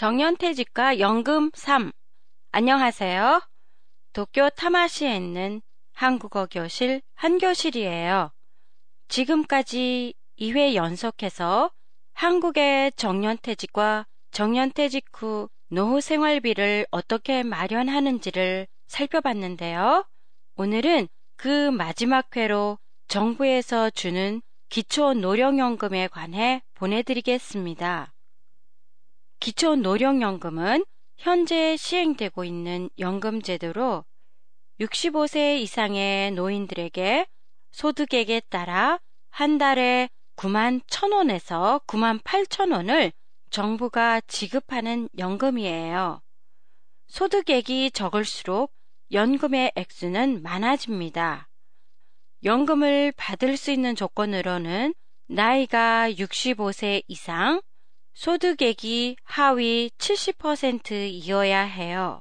정년퇴직과 0.00 0.98
연금 0.98 1.50
3. 1.52 1.92
안녕하세요. 2.52 3.42
도쿄 4.14 4.48
타마시에 4.48 5.14
있는 5.14 5.60
한국어 5.92 6.46
교실 6.46 7.02
한교실이에요. 7.16 8.30
지금까지 9.08 10.14
2회 10.38 10.74
연속해서 10.74 11.70
한국의 12.14 12.92
정년퇴직과 12.92 14.06
정년퇴직 14.30 15.04
후 15.12 15.50
노후 15.68 16.00
생활비를 16.00 16.86
어떻게 16.90 17.42
마련하는지를 17.42 18.68
살펴봤는데요. 18.86 20.06
오늘은 20.56 21.08
그 21.36 21.70
마지막 21.70 22.34
회로 22.36 22.78
정부에서 23.08 23.90
주는 23.90 24.40
기초 24.70 25.12
노령연금에 25.12 26.08
관해 26.08 26.62
보내드리겠습니다. 26.72 28.14
기초노령연금은 29.40 30.84
현재 31.16 31.76
시행되고 31.76 32.44
있는 32.44 32.90
연금제도로 32.98 34.04
65세 34.80 35.58
이상의 35.60 36.30
노인들에게 36.32 37.26
소득액에 37.72 38.40
따라 38.48 39.00
한 39.30 39.58
달에 39.58 40.08
9만 40.36 40.82
1천원에서 40.82 41.84
9만 41.86 42.22
8천원을 42.22 43.12
정부가 43.50 44.20
지급하는 44.22 45.08
연금이에요. 45.18 46.22
소득액이 47.08 47.90
적을수록 47.90 48.72
연금의 49.12 49.72
액수는 49.74 50.42
많아집니다. 50.42 51.48
연금을 52.44 53.12
받을 53.16 53.56
수 53.56 53.70
있는 53.70 53.94
조건으로는 53.94 54.94
나이가 55.26 56.10
65세 56.10 57.02
이상, 57.08 57.60
소득액이 58.20 59.16
하위 59.24 59.90
70%이어야 59.96 61.62
해요. 61.62 62.20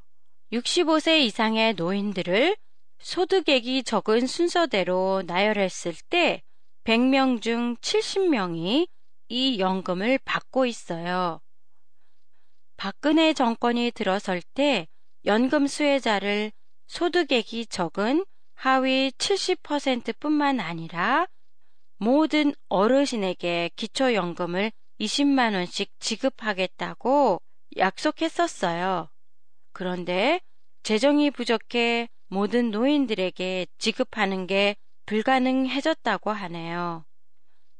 65세 0.53 1.19
이상의 1.19 1.73
노인들을 1.73 2.55
소득액이 2.99 3.83
적은 3.83 4.25
순서대로 4.25 5.23
나열했을 5.27 5.93
때 6.09 6.41
100명 6.85 7.41
중 7.41 7.75
70명이 7.81 8.87
이 9.27 9.59
연금을 9.59 10.19
받고 10.23 10.65
있어요. 10.67 11.41
박근혜 12.77 13.33
정권이 13.33 13.91
들어설 13.91 14.41
때 14.53 14.87
연금 15.25 15.67
수혜자를 15.67 16.53
소득액이 16.87 17.65
적은 17.65 18.23
하위 18.53 19.11
70% 19.17 20.17
뿐만 20.17 20.61
아니라 20.61 21.27
모든 21.97 22.53
어르신에게 22.69 23.71
기초연금을 23.75 24.71
20만 24.99 25.53
원씩 25.53 25.91
지급하겠다고 25.99 27.41
약속했었어요. 27.77 29.09
그런데 29.71 30.41
재정이 30.83 31.31
부족해 31.31 32.09
모든 32.27 32.71
노인들에게 32.71 33.67
지급하는 33.77 34.47
게 34.47 34.75
불가능해졌다고 35.05 36.31
하네요. 36.31 37.05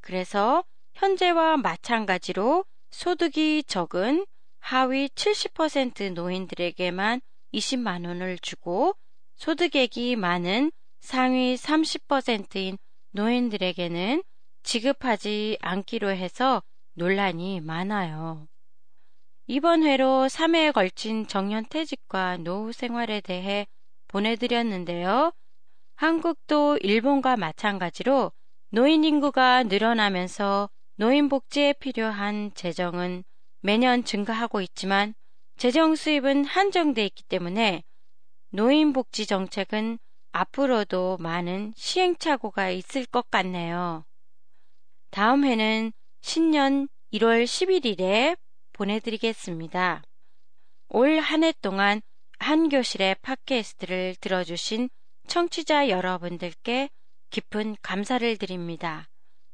그래서 0.01 0.63
현재와 0.93 1.57
마찬가지로 1.57 2.65
소득이 2.91 3.63
적은 3.67 4.25
하위 4.59 5.07
70% 5.09 6.13
노인들에게만 6.13 7.21
20만 7.53 8.07
원을 8.07 8.37
주고 8.39 8.95
소득액이 9.35 10.15
많은 10.15 10.71
상위 10.99 11.55
30%인 11.55 12.77
노인들에게는 13.11 14.23
지급하지 14.63 15.57
않기로 15.61 16.09
해서 16.09 16.61
논란이 16.99 17.61
많아요. 17.61 18.45
이번 19.47 19.83
회로 19.83 20.27
3회에 20.29 20.73
걸친 20.73 21.27
정년퇴직과 21.27 22.37
노후 22.37 22.73
생활에 22.73 23.21
대해 23.21 23.65
보내드렸는데요. 24.09 25.31
한국도 25.95 26.77
일본과 26.81 27.37
마찬가지로 27.37 28.33
노인 28.71 29.05
인구가 29.05 29.63
늘어나면서 29.63 30.69
노인 30.97 31.29
복지에 31.29 31.73
필요한 31.79 32.51
재정은 32.53 33.23
매년 33.61 34.03
증가하고 34.03 34.59
있지만 34.59 35.13
재정 35.55 35.95
수입은 35.95 36.43
한정돼 36.43 37.05
있기 37.05 37.23
때문에 37.23 37.81
노인 38.49 38.91
복지 38.91 39.25
정책은 39.25 39.99
앞으로도 40.33 41.17
많은 41.21 41.71
시행착오가 41.77 42.69
있을 42.71 43.05
것 43.05 43.31
같네요. 43.31 44.03
다음 45.11 45.45
회는 45.45 45.93
신년 46.21 46.87
1월 47.13 47.43
11일에 47.45 48.37
보내드리겠습니다. 48.73 50.03
올 50.89 51.19
한 51.19 51.43
해 51.43 51.53
동안 51.61 52.01
한 52.39 52.69
교실의 52.69 53.15
팟캐스트를 53.21 54.15
들어주신 54.21 54.89
청취자 55.27 55.89
여러분들께 55.89 56.89
깊은 57.29 57.77
감사를 57.81 58.37
드립니다. 58.37 59.07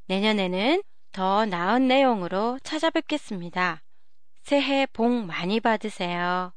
내년에는 0.07 0.81
더 1.11 1.45
나은 1.45 1.87
내용으로 1.87 2.59
찾아뵙겠습니다. 2.63 3.81
새해 4.43 4.85
복 4.93 5.09
많이 5.25 5.59
받으세요. 5.59 6.53